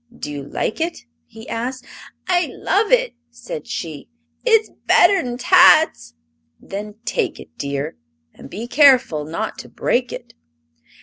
[0.17, 1.85] "Do you like it?" he asked.
[2.27, 4.09] "I love it!" said she.
[4.43, 6.15] "It's better 'an tats!"
[6.59, 7.97] "Then take it, dear,
[8.33, 10.33] and be careful not to break it."